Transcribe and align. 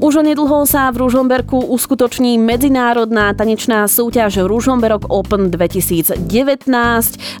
Už 0.00 0.24
onedlho 0.24 0.64
sa 0.64 0.88
v 0.96 1.04
Ružomberku 1.04 1.60
uskutoční 1.60 2.40
medzinárodná 2.40 3.36
tanečná 3.36 3.84
súťaž 3.84 4.48
Ružomberok 4.48 5.12
Open 5.12 5.52
2019. 5.52 6.24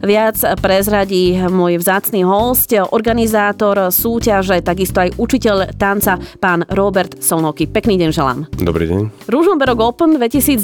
Viac 0.04 0.36
prezradí 0.60 1.40
môj 1.40 1.80
vzácný 1.80 2.20
host, 2.20 2.76
organizátor 2.92 3.88
súťaže, 3.88 4.60
takisto 4.60 5.00
aj 5.00 5.16
učiteľ 5.16 5.72
tanca, 5.80 6.20
pán 6.36 6.68
Robert 6.68 7.24
Solnoky. 7.24 7.64
Pekný 7.64 7.96
deň 7.96 8.10
želám. 8.12 8.44
Dobrý 8.60 8.92
deň. 8.92 9.24
Ružomberok 9.32 9.80
Open 9.80 10.20
2019 10.20 10.60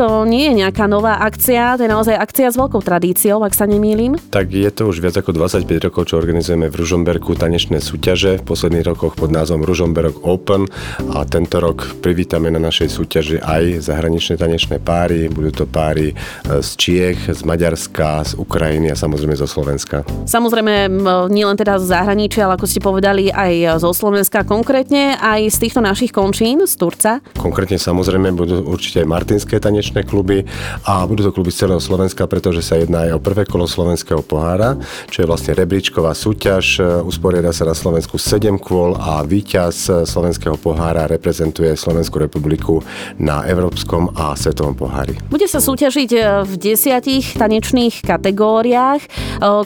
to 0.00 0.24
nie 0.24 0.48
je 0.48 0.64
nejaká 0.64 0.88
nová 0.88 1.20
akcia, 1.20 1.76
to 1.76 1.84
je 1.84 1.90
naozaj 1.92 2.16
akcia 2.16 2.48
s 2.48 2.56
veľkou 2.56 2.80
tradíciou, 2.80 3.44
ak 3.44 3.52
sa 3.52 3.68
nemýlim. 3.68 4.16
Tak 4.32 4.56
je 4.56 4.72
to 4.72 4.88
už 4.88 5.04
viac 5.04 5.20
ako 5.20 5.36
25 5.36 5.68
rokov, 5.84 6.08
čo 6.08 6.16
organizujeme 6.16 6.72
v 6.72 6.80
Ružomberku 6.80 7.36
tanečné 7.36 7.84
súťaže. 7.84 8.40
V 8.40 8.56
posledných 8.56 8.88
rokoch 8.88 9.20
pod 9.20 9.28
názvom 9.28 9.68
Ružomberok 9.68 10.24
Open 10.24 10.64
a 11.10 11.26
tento 11.26 11.58
rok 11.58 11.98
privítame 11.98 12.54
na 12.54 12.62
našej 12.62 12.86
súťaži 12.86 13.36
aj 13.42 13.82
zahraničné 13.82 14.38
tanečné 14.38 14.78
páry. 14.78 15.26
Budú 15.26 15.50
to 15.50 15.64
páry 15.66 16.14
e, 16.14 16.14
z 16.62 16.70
Čiech, 16.78 17.18
z 17.26 17.42
Maďarska, 17.42 18.22
z 18.22 18.32
Ukrajiny 18.38 18.94
a 18.94 18.96
samozrejme 18.96 19.34
zo 19.34 19.50
Slovenska. 19.50 20.06
Samozrejme, 20.30 20.86
nielen 21.34 21.56
teda 21.58 21.82
z 21.82 21.90
zahraničia, 21.90 22.46
ale 22.46 22.54
ako 22.54 22.66
ste 22.70 22.78
povedali, 22.78 23.26
aj 23.26 23.82
zo 23.82 23.90
Slovenska 23.90 24.46
konkrétne, 24.46 25.18
aj 25.18 25.50
z 25.50 25.56
týchto 25.66 25.82
našich 25.82 26.14
končín, 26.14 26.62
z 26.62 26.74
Turca. 26.78 27.18
Konkrétne 27.34 27.82
samozrejme 27.82 28.30
budú 28.30 28.62
určite 28.70 29.02
aj 29.02 29.10
martinské 29.10 29.58
tanečné 29.58 30.06
kluby 30.06 30.46
a 30.86 31.02
budú 31.10 31.26
to 31.26 31.34
kluby 31.34 31.50
z 31.50 31.66
celého 31.66 31.82
Slovenska, 31.82 32.30
pretože 32.30 32.62
sa 32.62 32.78
jedná 32.78 33.10
aj 33.10 33.18
o 33.18 33.20
prvé 33.20 33.42
kolo 33.50 33.66
slovenského 33.66 34.22
pohára, 34.22 34.78
čo 35.10 35.26
je 35.26 35.26
vlastne 35.26 35.58
rebríčková 35.58 36.14
súťaž. 36.14 36.78
E, 36.78 37.02
usporiada 37.02 37.50
sa 37.50 37.66
na 37.66 37.74
Slovensku 37.74 38.14
7 38.14 38.62
kôl 38.62 38.94
a 38.94 39.26
víťaz 39.26 40.06
slovenského 40.06 40.54
pohára 40.54 40.99
reprezentuje 41.06 41.60
reprezentuje 41.60 41.76
Slovenskú 41.76 42.16
republiku 42.18 42.74
na 43.16 43.46
Európskom 43.46 44.10
a 44.16 44.36
Svetovom 44.36 44.74
pohári. 44.74 45.16
Bude 45.30 45.48
sa 45.48 45.62
súťažiť 45.62 46.10
e, 46.12 46.18
v 46.44 46.52
desiatich 46.56 47.36
tanečných 47.36 48.02
kategóriách. 48.02 49.00
E, 49.04 49.08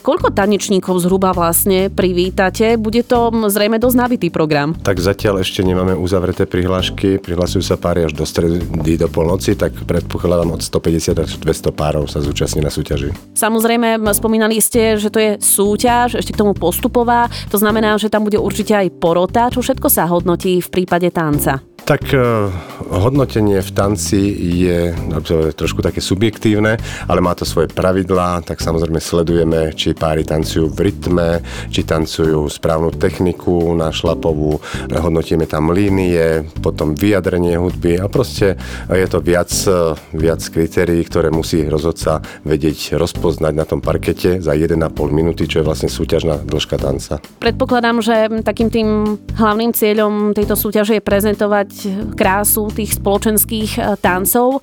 koľko 0.02 0.30
tanečníkov 0.30 1.02
zhruba 1.02 1.32
vlastne 1.32 1.88
privítate? 1.88 2.76
Bude 2.76 3.02
to 3.02 3.32
zrejme 3.48 3.78
dosť 3.78 3.96
nabitý 3.96 4.28
program. 4.28 4.76
Tak 4.82 5.00
zatiaľ 5.00 5.40
ešte 5.40 5.64
nemáme 5.64 5.96
uzavreté 5.96 6.44
prihlášky. 6.44 7.18
Prihlasujú 7.18 7.62
sa 7.64 7.80
páry 7.80 8.06
až 8.06 8.12
do 8.14 8.28
stredy 8.28 8.60
do 8.94 9.08
polnoci, 9.10 9.56
tak 9.58 9.74
predpokladám 9.88 10.54
od 10.54 10.60
150 10.62 11.16
až 11.18 11.30
200 11.40 11.74
párov 11.74 12.06
sa 12.06 12.22
zúčastní 12.22 12.62
na 12.62 12.70
súťaži. 12.70 13.10
Samozrejme, 13.34 13.98
spomínali 14.14 14.60
ste, 14.62 14.94
že 15.00 15.10
to 15.10 15.18
je 15.18 15.30
súťaž, 15.42 16.20
ešte 16.20 16.36
k 16.36 16.40
tomu 16.44 16.54
postupová. 16.54 17.26
To 17.50 17.58
znamená, 17.58 17.96
že 17.98 18.12
tam 18.12 18.22
bude 18.22 18.38
určite 18.38 18.76
aj 18.76 18.94
porota. 19.02 19.50
Čo 19.50 19.64
všetko 19.64 19.88
sa 19.90 20.06
hodnotí 20.06 20.62
v 20.62 20.68
prípade 20.70 21.10
tanca? 21.24 21.73
Tak 21.84 22.00
uh, 22.16 22.48
hodnotenie 22.88 23.60
v 23.60 23.70
tanci 23.76 24.16
je 24.64 24.96
trošku 25.52 25.84
také 25.84 26.00
subjektívne, 26.00 26.80
ale 27.04 27.20
má 27.20 27.36
to 27.36 27.44
svoje 27.44 27.68
pravidlá, 27.68 28.40
tak 28.40 28.64
samozrejme 28.64 28.96
sledujeme, 29.04 29.76
či 29.76 29.92
páry 29.92 30.24
tancujú 30.24 30.72
v 30.72 30.88
rytme, 30.88 31.44
či 31.68 31.84
tancujú 31.84 32.48
správnu 32.48 32.88
techniku 32.96 33.76
na 33.76 33.92
šlapovú, 33.92 34.64
hodnotíme 34.88 35.44
tam 35.44 35.76
línie, 35.76 36.48
potom 36.64 36.96
vyjadrenie 36.96 37.60
hudby 37.60 38.00
a 38.00 38.08
proste 38.08 38.56
je 38.88 39.04
to 39.04 39.20
viac, 39.20 39.52
viac 40.16 40.40
kritérií, 40.40 41.04
ktoré 41.04 41.28
musí 41.28 41.68
rozhodca 41.68 42.24
vedieť 42.48 42.96
rozpoznať 42.96 43.52
na 43.52 43.68
tom 43.68 43.84
parkete 43.84 44.40
za 44.40 44.56
1,5 44.56 44.80
minúty, 45.12 45.44
čo 45.44 45.60
je 45.60 45.68
vlastne 45.68 45.92
súťažná 45.92 46.48
dĺžka 46.48 46.80
tanca. 46.80 47.20
Predpokladám, 47.44 48.00
že 48.00 48.40
takým 48.40 48.72
tým 48.72 48.88
hlavným 49.36 49.76
cieľom 49.76 50.32
tejto 50.32 50.56
súťaže 50.56 50.96
je 50.96 51.04
prezentovať 51.04 51.73
krásu 52.14 52.70
tých 52.70 52.96
spoločenských 52.98 53.70
e, 53.76 53.80
tancov. 53.98 54.62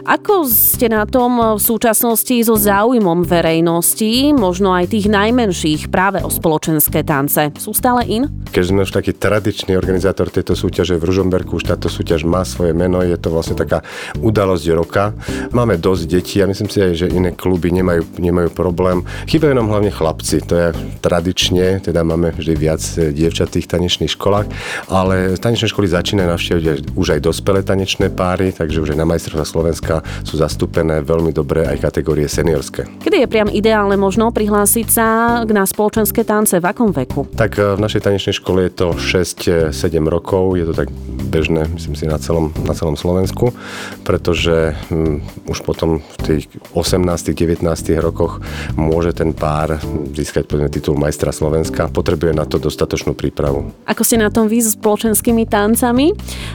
Ako 0.00 0.48
ste 0.48 0.88
na 0.88 1.04
tom 1.04 1.38
v 1.38 1.60
súčasnosti 1.60 2.32
so 2.42 2.56
záujmom 2.56 3.22
verejnosti, 3.22 4.32
možno 4.32 4.72
aj 4.72 4.96
tých 4.96 5.12
najmenších 5.12 5.92
práve 5.92 6.24
o 6.24 6.32
spoločenské 6.32 7.04
tance? 7.04 7.52
Sú 7.60 7.76
stále 7.76 8.08
in? 8.08 8.24
Keď 8.50 8.64
sme 8.64 8.82
už 8.88 8.96
taký 8.96 9.12
tradičný 9.12 9.76
organizátor 9.76 10.32
tejto 10.32 10.56
súťaže 10.56 10.96
v 10.96 11.04
Ružomberku, 11.04 11.60
už 11.60 11.68
táto 11.68 11.92
súťaž 11.92 12.24
má 12.24 12.42
svoje 12.48 12.72
meno, 12.72 13.04
je 13.04 13.14
to 13.20 13.28
vlastne 13.30 13.54
taká 13.54 13.84
udalosť 14.18 14.66
roka. 14.72 15.12
Máme 15.52 15.76
dosť 15.76 16.02
detí 16.08 16.40
a 16.40 16.48
myslím 16.48 16.66
si 16.72 16.80
aj, 16.80 16.92
že 16.96 17.06
iné 17.12 17.36
kluby 17.36 17.70
nemajú, 17.70 18.02
nemajú 18.18 18.50
problém. 18.56 19.04
Chýbajú 19.28 19.52
nám 19.52 19.68
hlavne 19.68 19.92
chlapci, 19.92 20.42
to 20.42 20.54
je 20.56 20.68
tradične, 21.04 21.84
teda 21.84 22.02
máme 22.02 22.32
vždy 22.34 22.54
viac 22.56 22.82
dievčat 23.14 23.52
v 23.52 23.62
tých 23.62 23.70
tanečných 23.70 24.16
školách, 24.16 24.48
ale 24.90 25.36
tanečné 25.36 25.70
školy 25.70 25.86
začínajú 25.86 26.30
navštíviť 26.50 26.98
už 26.98 27.06
aj 27.16 27.20
dospelé 27.22 27.60
tanečné 27.62 28.10
páry, 28.10 28.50
takže 28.50 28.82
už 28.82 28.92
aj 28.94 28.98
na 28.98 29.06
majstrovstvá 29.06 29.46
Slovenska 29.46 29.94
sú 30.26 30.34
zastúpené 30.34 30.98
veľmi 31.06 31.30
dobre 31.30 31.62
aj 31.62 31.78
kategórie 31.78 32.26
seniorské. 32.26 32.90
Kedy 32.98 33.22
je 33.22 33.28
priam 33.30 33.48
ideálne 33.50 33.94
možno 33.94 34.34
prihlásiť 34.34 34.86
sa 34.90 35.06
na 35.46 35.64
spoločenské 35.64 36.26
tance? 36.26 36.58
V 36.58 36.66
akom 36.66 36.90
veku? 36.90 37.30
Tak 37.38 37.52
eh, 37.58 37.78
v 37.78 37.80
našej 37.80 38.02
tanečnej 38.02 38.34
škole 38.34 38.66
je 38.66 38.72
to 38.74 38.88
6-7 38.98 39.70
rokov, 40.10 40.58
je 40.58 40.66
to 40.66 40.74
tak 40.74 40.90
bežné, 41.30 41.70
myslím 41.70 41.94
si, 41.94 42.04
na 42.10 42.18
celom, 42.18 42.50
na 42.66 42.74
celom 42.74 42.98
Slovensku, 42.98 43.54
pretože 44.02 44.74
hm, 44.90 45.46
už 45.46 45.62
potom 45.62 46.02
v 46.02 46.16
tých 46.26 46.44
18-19 46.74 47.62
rokoch 48.02 48.42
môže 48.74 49.14
ten 49.14 49.30
pár 49.30 49.78
získať 50.10 50.50
povedzme, 50.50 50.72
titul 50.72 50.98
majstra 50.98 51.30
Slovenska. 51.30 51.86
Potrebuje 51.86 52.34
na 52.34 52.42
to 52.42 52.58
dostatočnú 52.58 53.14
prípravu. 53.14 53.70
Ako 53.86 54.02
ste 54.02 54.18
na 54.18 54.32
tom 54.32 54.50
vy 54.50 54.58
s 54.58 54.74
spoločenskými 54.74 55.46
tancami? 55.46 56.10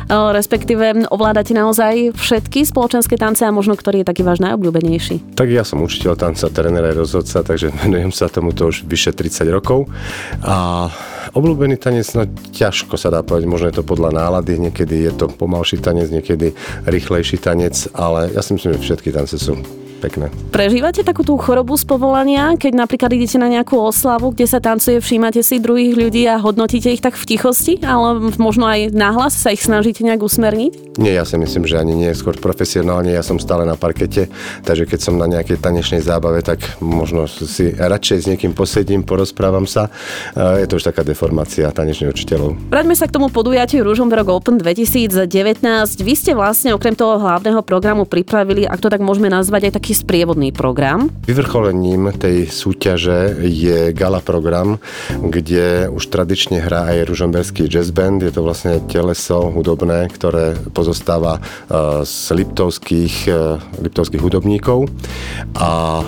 Respektíve 0.09 1.09
ovládate 1.09 1.57
naozaj 1.57 2.13
všetky 2.13 2.65
spoločenské 2.65 3.17
tance 3.17 3.41
a 3.41 3.49
možno 3.49 3.73
ktorý 3.73 4.01
je 4.01 4.09
taký 4.09 4.21
váš 4.21 4.41
najobľúbenejší? 4.41 5.35
Tak 5.37 5.47
ja 5.49 5.65
som 5.65 5.81
učiteľ 5.81 6.13
tanca, 6.13 6.49
tréner 6.49 6.85
aj 6.85 6.95
rozhodca, 6.95 7.41
takže 7.41 7.73
venujem 7.85 8.13
sa 8.13 8.29
tomuto 8.29 8.69
už 8.69 8.85
vyše 8.85 9.13
30 9.13 9.49
rokov. 9.49 9.89
A 10.45 10.89
obľúbený 11.33 11.81
tanec, 11.81 12.05
no 12.13 12.25
ťažko 12.53 12.95
sa 12.97 13.09
dá 13.09 13.25
povedať, 13.25 13.49
možno 13.49 13.67
je 13.69 13.77
to 13.81 13.83
podľa 13.85 14.13
nálady, 14.13 14.61
niekedy 14.61 15.09
je 15.09 15.13
to 15.13 15.25
pomalší 15.29 15.81
tanec, 15.81 16.09
niekedy 16.13 16.53
rýchlejší 16.85 17.41
tanec, 17.41 17.89
ale 17.97 18.33
ja 18.33 18.41
si 18.45 18.53
myslím, 18.53 18.77
že 18.77 18.85
všetky 18.85 19.09
tance 19.09 19.37
sú 19.37 19.84
pekné. 20.05 20.29
Prežívate 20.53 21.01
takú 21.01 21.25
tú 21.25 21.33
chorobu 21.41 21.73
z 21.73 21.89
povolania, 21.89 22.53
keď 22.53 22.77
napríklad 22.77 23.09
idete 23.17 23.41
na 23.41 23.49
nejakú 23.49 23.73
oslavu, 23.81 24.29
kde 24.29 24.45
sa 24.45 24.61
tancuje, 24.61 25.01
všímate 25.01 25.41
si 25.41 25.57
druhých 25.57 25.97
ľudí 25.97 26.29
a 26.29 26.37
hodnotíte 26.37 26.93
ich 26.93 27.01
tak 27.01 27.17
v 27.17 27.25
tichosti, 27.25 27.81
ale 27.81 28.29
možno 28.37 28.69
aj 28.69 28.93
nahlas 28.93 29.33
sa 29.33 29.49
ich 29.49 29.65
snažíte 29.65 30.05
nejak 30.05 30.21
usmerniť? 30.21 31.01
Nie, 31.01 31.17
ja 31.17 31.25
si 31.25 31.35
myslím, 31.35 31.65
že 31.65 31.81
ani 31.81 31.97
nie, 31.97 32.13
skôr 32.13 32.37
profesionálne, 32.37 33.11
ja 33.11 33.25
som 33.25 33.41
stále 33.41 33.65
na 33.65 33.73
parkete, 33.75 34.29
takže 34.61 34.85
keď 34.85 34.99
som 35.01 35.17
na 35.17 35.25
nejakej 35.25 35.59
tanečnej 35.59 35.99
zábave, 36.05 36.45
tak 36.45 36.61
možno 36.79 37.25
si 37.25 37.73
radšej 37.73 38.17
s 38.21 38.29
niekým 38.29 38.53
posedím, 38.53 39.01
porozprávam 39.03 39.65
sa. 39.67 39.89
Je 40.35 40.67
to 40.69 40.77
už 40.77 40.87
taká 40.87 41.01
deformácia 41.01 41.67
tanečných 41.71 42.11
učiteľov. 42.13 42.71
Vráťme 42.71 42.95
sa 42.95 43.09
k 43.09 43.15
tomu 43.15 43.27
podujatiu 43.31 43.83
Ružomberok 43.83 44.39
Open 44.39 44.55
2019. 44.59 45.27
Vy 45.99 46.13
ste 46.15 46.31
vlastne 46.35 46.71
okrem 46.75 46.95
toho 46.95 47.19
hlavného 47.19 47.59
programu 47.63 48.03
pripravili, 48.07 48.67
ak 48.67 48.79
to 48.79 48.91
tak 48.91 49.03
môžeme 49.03 49.27
nazvať, 49.31 49.71
aj 49.71 49.73
taký 49.79 49.94
sprievodný 49.95 50.51
program. 50.51 51.07
Vyvrcholením 51.23 52.11
tej 52.11 52.51
súťaže 52.51 53.39
je 53.47 53.95
gala 53.95 54.19
program, 54.19 54.75
kde 55.15 55.87
už 55.87 56.11
tradične 56.11 56.59
hrá 56.59 56.91
aj 56.91 57.07
Ružomberský 57.07 57.71
jazz 57.71 57.95
band. 57.95 58.19
Je 58.19 58.35
to 58.35 58.43
vlastne 58.43 58.83
teleso 58.91 59.47
hudobné, 59.55 60.11
ktoré 60.11 60.59
pozostáva 60.75 61.39
e, 61.39 61.41
z 62.03 62.35
liptovských, 62.35 63.15
e, 63.31 63.39
liptovských 63.79 64.19
hudobníkov. 64.19 64.91
A 65.55 66.01
e, 66.01 66.03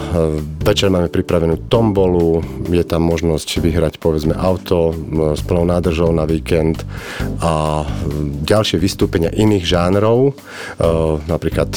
večer 0.67 0.91
máme 0.91 1.07
pripravenú 1.07 1.71
tombolu, 1.71 2.43
je 2.67 2.83
tam 2.83 3.07
možnosť 3.07 3.63
vyhrať 3.63 3.93
povedzme 4.03 4.35
auto 4.35 4.91
s 5.33 5.41
plnou 5.47 5.63
nádržou 5.63 6.11
na 6.11 6.27
víkend 6.27 6.83
a 7.39 7.85
ďalšie 8.43 8.75
vystúpenia 8.75 9.31
iných 9.31 9.63
žánrov. 9.63 10.35
Napríklad 11.27 11.71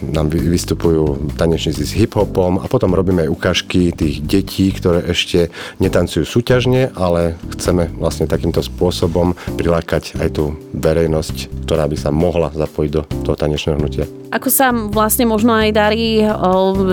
nám 0.00 0.32
vystupujú 0.32 1.36
tanečníci 1.40 1.88
s 1.88 1.96
hip-hopom 1.96 2.60
a 2.60 2.68
potom 2.68 2.92
robíme 2.92 3.24
aj 3.24 3.32
ukážky 3.32 3.96
tých 3.96 4.20
detí, 4.20 4.68
ktoré 4.76 5.08
ešte 5.08 5.48
netancujú 5.80 6.28
súťažne, 6.28 6.92
ale 6.92 7.40
chceme 7.56 7.88
vlastne 7.96 8.28
takýmto 8.28 8.60
spôsobom 8.60 9.32
prilákať 9.56 10.20
aj 10.20 10.28
tú 10.36 10.52
verejnosť, 10.76 11.64
ktorá 11.64 11.88
by 11.88 11.96
sa 11.96 12.12
mohla 12.12 12.52
zapojiť 12.52 12.90
do 12.92 13.02
toho 13.24 13.36
tanečného 13.40 13.80
hnutia. 13.80 14.04
Ako 14.30 14.46
sa 14.46 14.70
vlastne 14.70 15.26
možno 15.26 15.56
aj 15.58 15.74
darí 15.74 16.22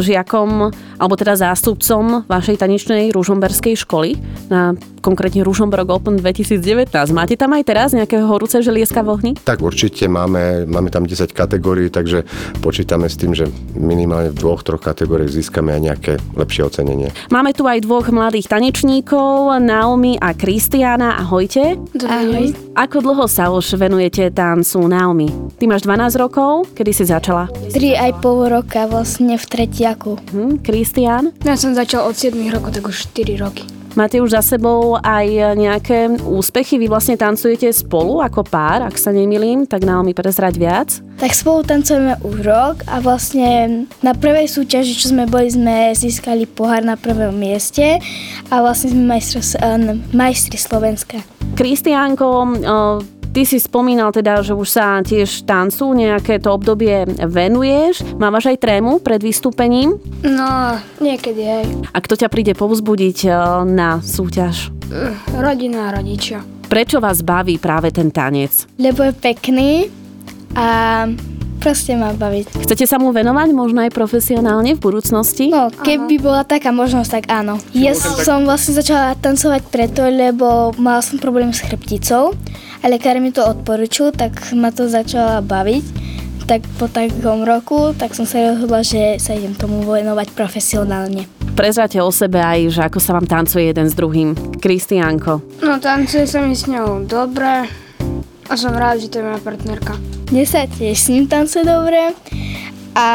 žiakom, 0.01 0.73
alebo 0.97 1.13
teda 1.13 1.37
zástupcom 1.37 2.25
vašej 2.25 2.57
tanečnej 2.57 3.13
ružomberskej 3.13 3.77
školy 3.77 4.17
na 4.49 4.73
konkrétne 5.05 5.45
Ružomberok 5.45 6.01
Open 6.01 6.17
2019. 6.17 6.89
Máte 7.13 7.37
tam 7.37 7.53
aj 7.53 7.63
teraz 7.63 7.93
nejaké 7.93 8.19
horúce 8.25 8.57
želieska 8.65 9.05
v 9.05 9.09
ohni? 9.13 9.31
Tak 9.37 9.61
určite 9.61 10.09
máme, 10.09 10.65
máme 10.65 10.89
tam 10.89 11.05
10 11.05 11.29
kategórií, 11.31 11.93
takže 11.93 12.25
počítame 12.59 13.05
s 13.05 13.15
tým, 13.21 13.37
že 13.37 13.45
minimálne 13.77 14.33
dvoch, 14.37 14.61
troch 14.61 14.81
kategóriách 14.81 15.33
získame 15.33 15.73
aj 15.73 15.81
nejaké 15.81 16.13
lepšie 16.37 16.61
ocenenie. 16.69 17.09
Máme 17.33 17.51
tu 17.57 17.65
aj 17.65 17.81
dvoch 17.83 18.07
mladých 18.13 18.47
tanečníkov, 18.47 19.57
Naomi 19.57 20.15
a 20.21 20.31
Kristiana. 20.37 21.17
Ahojte. 21.17 21.75
Ahoj. 22.05 22.53
Ako 22.77 23.01
dlho 23.01 23.25
sa 23.25 23.49
už 23.49 23.75
venujete 23.75 24.29
tancu 24.29 24.85
Naomi? 24.85 25.29
Ty 25.57 25.65
máš 25.65 25.83
12 25.83 26.21
rokov? 26.21 26.69
Kedy 26.77 26.91
si 26.93 27.03
začala? 27.09 27.49
3 27.73 27.97
aj 27.97 28.11
pol 28.21 28.45
roka 28.47 28.85
vlastne 28.85 29.35
v 29.35 29.45
tretiaku. 29.45 30.17
Hm, 30.31 30.61
Kristian? 30.61 31.33
Ja 31.41 31.57
som 31.57 31.73
začal 31.73 32.05
od 32.05 32.13
7 32.13 32.37
rokov, 32.53 32.77
tak 32.77 32.85
už 32.85 33.09
4 33.13 33.41
roky. 33.41 33.76
Máte 33.97 34.21
už 34.21 34.29
za 34.29 34.45
sebou 34.45 34.93
aj 35.01 35.57
nejaké 35.57 36.21
úspechy? 36.21 36.77
Vy 36.77 36.85
vlastne 36.85 37.17
tancujete 37.17 37.65
spolu 37.73 38.21
ako 38.21 38.45
pár, 38.45 38.85
ak 38.85 38.93
sa 38.93 39.09
nemilím, 39.09 39.65
tak 39.65 39.81
Naomi 39.81 40.13
prezrať 40.13 40.53
viac. 40.61 41.01
Tak 41.17 41.33
spolu 41.33 41.65
tancujeme 41.65 42.13
už 42.21 42.45
rok 42.45 42.85
a 42.85 43.01
vlastne 43.01 43.89
na 44.05 44.13
prvej 44.13 44.53
súťaži, 44.53 44.93
čo 44.93 45.09
sme 45.09 45.25
boli, 45.25 45.49
sme 45.49 45.97
získali 45.97 46.45
pohár 46.45 46.85
na 46.85 46.93
prvom 46.93 47.33
mieste 47.33 47.97
a 48.53 48.61
vlastne 48.61 48.93
sme 48.93 49.17
majstri, 49.17 49.41
majstri 50.13 50.57
Slovenska. 50.61 51.17
Kristiánko, 51.57 52.53
Ty 53.37 53.45
si 53.45 53.61
spomínal 53.61 54.09
teda, 54.09 54.41
že 54.41 54.57
už 54.57 54.65
sa 54.65 54.97
tiež 55.05 55.45
tancu 55.45 55.93
nejaké 55.93 56.41
to 56.41 56.57
obdobie 56.57 57.05
venuješ. 57.21 58.01
Mávaš 58.17 58.49
aj 58.49 58.65
trému 58.65 58.97
pred 58.97 59.21
vystúpením? 59.21 60.01
No, 60.25 60.73
niekedy 60.97 61.45
aj. 61.45 61.93
A 61.93 62.01
kto 62.01 62.17
ťa 62.17 62.33
príde 62.33 62.57
povzbudiť 62.57 63.29
na 63.69 64.01
súťaž? 64.01 64.73
Rodina 65.37 65.93
a 65.93 66.01
rodičia. 66.01 66.41
Prečo 66.65 66.97
vás 66.97 67.21
baví 67.21 67.61
práve 67.61 67.93
ten 67.93 68.09
tanec? 68.09 68.65
Lebo 68.81 69.05
je 69.05 69.13
pekný 69.13 69.93
a 70.57 71.05
proste 71.57 71.97
ma 71.97 72.13
baviť. 72.13 72.63
Chcete 72.63 72.85
sa 72.85 73.01
mu 73.01 73.11
venovať 73.11 73.49
možno 73.51 73.83
aj 73.83 73.91
profesionálne 73.91 74.77
v 74.77 74.79
budúcnosti? 74.79 75.49
No, 75.49 75.73
keby 75.73 76.21
Aha. 76.21 76.23
bola 76.23 76.41
taká 76.45 76.69
možnosť, 76.71 77.09
tak 77.09 77.25
áno. 77.33 77.57
Ja 77.73 77.97
som 77.97 78.45
vlastne 78.45 78.77
začala 78.77 79.17
tancovať 79.17 79.67
preto, 79.67 80.05
lebo 80.07 80.71
mala 80.77 81.01
som 81.01 81.17
problém 81.19 81.51
s 81.51 81.65
chrbticou 81.65 82.37
a 82.81 82.85
lekár 82.87 83.17
mi 83.19 83.33
to 83.33 83.43
odporučil, 83.43 84.13
tak 84.13 84.33
ma 84.53 84.69
to 84.69 84.87
začala 84.87 85.41
baviť. 85.43 85.85
Tak 86.47 86.63
po 86.79 86.87
takom 86.87 87.43
roku, 87.43 87.91
tak 87.91 88.15
som 88.15 88.23
sa 88.23 88.39
rozhodla, 88.39 88.79
že 88.79 89.19
sa 89.19 89.35
idem 89.35 89.51
tomu 89.51 89.83
venovať 89.83 90.31
profesionálne. 90.31 91.27
Prezrate 91.59 91.99
o 91.99 92.07
sebe 92.07 92.39
aj, 92.39 92.71
že 92.71 92.81
ako 92.87 93.03
sa 93.03 93.19
vám 93.19 93.27
tancuje 93.27 93.67
jeden 93.67 93.91
s 93.91 93.97
druhým. 93.97 94.31
Kristiánko. 94.55 95.43
No, 95.59 95.75
tancuje 95.83 96.23
sa 96.23 96.39
mi 96.39 96.55
s 96.55 96.63
ňou 96.69 97.03
dobre 97.03 97.67
a 98.47 98.53
som 98.55 98.71
rád, 98.71 99.03
že 99.03 99.11
to 99.11 99.19
je 99.19 99.27
moja 99.27 99.39
partnerka. 99.43 99.99
Mne 100.31 100.43
sa 100.47 100.67
tiež 100.67 100.95
s 100.95 101.07
ním 101.11 101.27
tancuje 101.27 101.63
dobre 101.63 102.15
a 102.95 103.07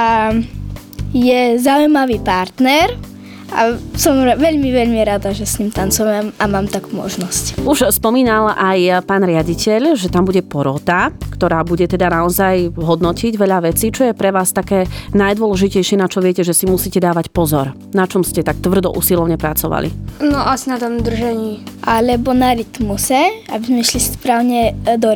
je 1.13 1.41
zaujímavý 1.61 2.21
partner 2.25 3.12
a 3.53 3.77
som 3.95 4.17
veľmi, 4.17 4.73
veľmi 4.73 5.01
rada, 5.05 5.31
že 5.37 5.45
s 5.45 5.61
ním 5.61 5.69
tancujem 5.69 6.33
a 6.41 6.45
mám 6.49 6.67
takú 6.67 6.97
možnosť. 6.97 7.61
Už 7.69 7.93
spomínal 7.93 8.57
aj 8.57 9.05
pán 9.05 9.23
riaditeľ, 9.23 9.95
že 9.95 10.09
tam 10.09 10.25
bude 10.25 10.41
porota, 10.41 11.13
ktorá 11.37 11.61
bude 11.63 11.85
teda 11.85 12.09
naozaj 12.09 12.73
hodnotiť 12.73 13.33
veľa 13.37 13.69
vecí. 13.69 13.93
Čo 13.93 14.11
je 14.11 14.15
pre 14.17 14.33
vás 14.33 14.57
také 14.57 14.89
najdôležitejšie, 15.13 16.01
na 16.01 16.09
čo 16.09 16.25
viete, 16.25 16.41
že 16.41 16.57
si 16.57 16.65
musíte 16.65 16.99
dávať 16.99 17.29
pozor? 17.29 17.77
Na 17.93 18.09
čom 18.09 18.25
ste 18.25 18.41
tak 18.41 18.59
tvrdo 18.65 18.91
usilovne 18.97 19.37
pracovali? 19.37 20.21
No 20.25 20.41
asi 20.41 20.73
na 20.73 20.81
tom 20.81 21.05
držení. 21.05 21.61
Alebo 21.85 22.33
na 22.33 22.57
rytmuse, 22.57 23.45
aby 23.53 23.65
sme 23.69 23.83
šli 23.85 24.01
správne 24.01 24.61
do 24.97 25.13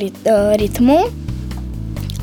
rytmu 0.60 1.25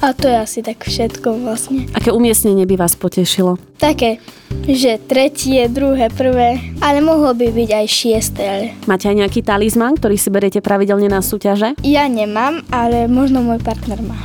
a 0.04 0.12
to 0.12 0.28
je 0.28 0.36
asi 0.36 0.60
tak 0.60 0.84
všetko 0.84 1.48
vlastne. 1.48 1.88
Aké 1.96 2.12
umiestnenie 2.12 2.68
by 2.68 2.76
vás 2.76 3.00
potešilo? 3.00 3.56
Také, 3.80 4.20
že 4.68 5.00
tretie, 5.00 5.64
druhé, 5.72 6.12
prvé, 6.12 6.60
ale 6.84 7.00
mohlo 7.00 7.32
by 7.32 7.48
byť 7.48 7.70
aj 7.72 7.86
šiesté. 7.88 8.44
Ale... 8.44 8.66
Máte 8.84 9.08
aj 9.08 9.24
nejaký 9.24 9.40
talizman, 9.40 9.96
ktorý 9.96 10.20
si 10.20 10.28
beriete 10.28 10.60
pravidelne 10.60 11.08
na 11.08 11.24
súťaže? 11.24 11.80
Ja 11.88 12.12
nemám, 12.12 12.68
ale 12.68 13.08
možno 13.08 13.40
môj 13.48 13.64
partner 13.64 14.04
má. 14.04 14.20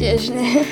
Tiež 0.00 0.32
ne. 0.32 0.64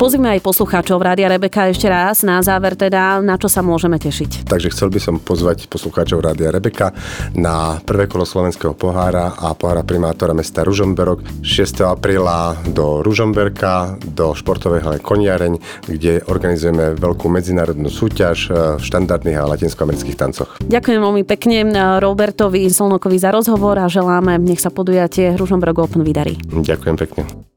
Pozrime 0.00 0.32
aj 0.32 0.40
poslucháčov 0.40 0.96
Rádia 0.96 1.28
Rebeka 1.28 1.68
ešte 1.68 1.84
raz 1.84 2.24
na 2.24 2.40
záver 2.40 2.72
teda, 2.72 3.20
na 3.20 3.36
čo 3.36 3.52
sa 3.52 3.60
môžeme 3.60 4.00
tešiť. 4.00 4.48
Takže 4.48 4.72
chcel 4.72 4.88
by 4.88 4.96
som 4.96 5.20
pozvať 5.20 5.68
poslucháčov 5.68 6.24
Rádia 6.24 6.48
Rebeka 6.48 6.96
na 7.36 7.76
prvé 7.84 8.08
kolo 8.08 8.24
Slovenského 8.24 8.72
pohára 8.72 9.36
a 9.36 9.52
pohára 9.52 9.84
primátora 9.84 10.32
mesta 10.32 10.64
Ružomberok 10.64 11.44
6. 11.44 11.84
apríla 11.84 12.56
do 12.72 13.04
Ružomberka, 13.04 14.00
do 14.00 14.32
športovej 14.32 14.80
hale 14.88 15.04
Koniareň, 15.04 15.84
kde 15.84 16.24
organizujeme 16.32 16.96
veľkú 16.96 17.28
medzinárodnú 17.28 17.92
súťaž 17.92 18.56
v 18.80 18.80
štandardných 18.80 19.36
a 19.36 19.52
latinskoamerických 19.52 20.16
tancoch. 20.16 20.64
Ďakujem 20.64 20.96
veľmi 20.96 21.28
pekne 21.28 21.68
Robertovi 22.00 22.72
Solnokovi 22.72 23.20
za 23.20 23.36
rozhovor 23.36 23.76
a 23.76 23.84
želáme, 23.84 24.40
nech 24.40 24.64
sa 24.64 24.72
podujatie 24.72 25.36
Ružomberok 25.36 25.84
Open 25.84 26.00
vydarí. 26.00 26.40
Ďakujem 26.48 26.96
pekne. 26.96 27.49